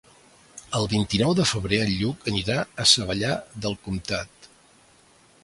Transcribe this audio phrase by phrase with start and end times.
[0.77, 3.35] El vint-i-nou de febrer en Lluc anirà a Savallà
[3.67, 4.51] del Comtat.